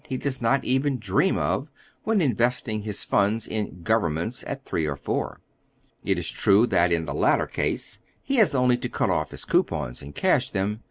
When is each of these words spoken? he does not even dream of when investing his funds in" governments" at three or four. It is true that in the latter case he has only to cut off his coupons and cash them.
he 0.09 0.17
does 0.17 0.41
not 0.41 0.63
even 0.65 0.97
dream 0.97 1.37
of 1.37 1.69
when 2.05 2.21
investing 2.21 2.81
his 2.81 3.03
funds 3.03 3.47
in" 3.47 3.83
governments" 3.83 4.43
at 4.47 4.65
three 4.65 4.87
or 4.87 4.95
four. 4.95 5.39
It 6.03 6.17
is 6.17 6.31
true 6.31 6.65
that 6.65 6.91
in 6.91 7.05
the 7.05 7.13
latter 7.13 7.45
case 7.45 7.99
he 8.23 8.37
has 8.37 8.55
only 8.55 8.77
to 8.77 8.89
cut 8.89 9.11
off 9.11 9.29
his 9.29 9.45
coupons 9.45 10.01
and 10.01 10.15
cash 10.15 10.49
them. 10.49 10.79